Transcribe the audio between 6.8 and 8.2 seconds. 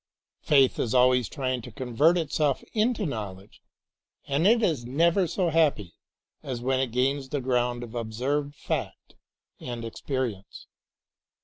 gains the ground of ob